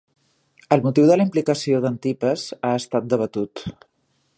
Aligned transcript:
El 0.75 0.81
motiu 0.85 1.05
de 1.11 1.17
la 1.21 1.27
implicació 1.29 1.83
d'Antipes 1.85 2.49
ha 2.71 2.75
estat 2.83 3.15
debatut. 3.17 3.69